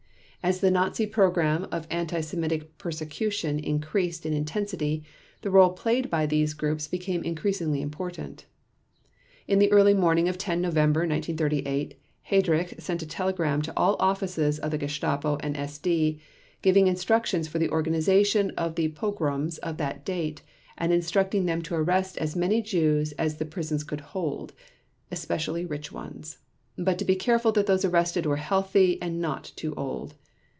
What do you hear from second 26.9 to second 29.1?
to be careful that those arrested were healthy